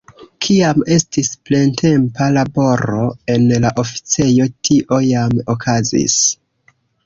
Kiam 0.43 0.79
estis 0.95 1.29
plentempa 1.49 2.31
laboro 2.39 3.05
en 3.35 3.47
la 3.69 3.75
oficejo, 3.85 4.51
tio 4.71 5.03
jam 5.13 5.41
okazis. 5.59 6.21